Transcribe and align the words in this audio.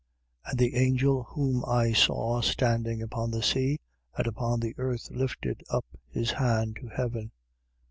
10:5. 0.47 0.49
And 0.49 0.57
the 0.59 0.75
angel 0.77 1.23
whom 1.29 1.63
I 1.67 1.93
saw 1.93 2.41
standing 2.41 3.03
upon 3.03 3.29
the 3.29 3.43
sea 3.43 3.77
and 4.17 4.25
upon 4.25 4.59
the 4.59 4.73
earth 4.79 5.11
lifted 5.11 5.61
up 5.69 5.85
his 6.09 6.31
hand 6.31 6.77
to 6.77 6.87
heaven. 6.87 7.29